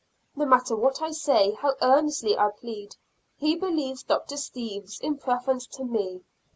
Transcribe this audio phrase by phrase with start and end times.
[0.35, 2.95] No matter what I say, how earnestly I plead,
[3.37, 4.33] he believes Dr.
[4.35, 6.23] Steeves in preference to me.